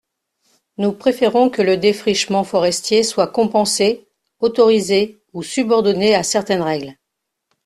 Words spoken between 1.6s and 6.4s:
le défrichement forestier soit compensé, autorisé, ou subordonné à